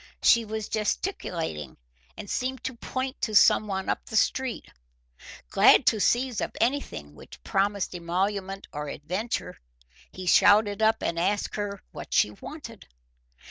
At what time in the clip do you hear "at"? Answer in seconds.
6.41-6.57